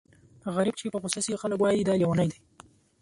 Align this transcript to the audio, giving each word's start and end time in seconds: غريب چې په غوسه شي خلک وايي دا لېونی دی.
غريب 0.55 0.75
چې 0.79 0.91
په 0.93 0.97
غوسه 1.01 1.19
شي 1.25 1.33
خلک 1.41 1.59
وايي 1.61 1.83
دا 1.87 1.93
لېونی 1.99 2.27
دی. 2.31 2.39